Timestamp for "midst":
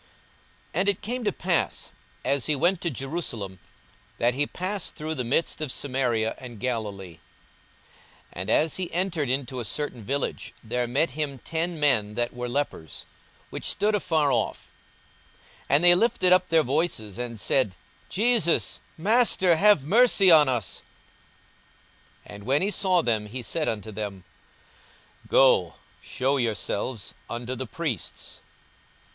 5.23-5.61